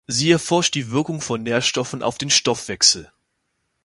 Sie 0.07 0.31
erforscht 0.31 0.73
die 0.73 0.89
Wirkung 0.89 1.21
von 1.21 1.43
Nährstoffen 1.43 2.01
auf 2.01 2.17
den 2.17 2.31
Stoffwechsel. 2.31 3.11